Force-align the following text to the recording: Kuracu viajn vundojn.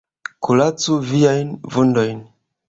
Kuracu 0.47 0.95
viajn 1.11 1.53
vundojn. 1.77 2.27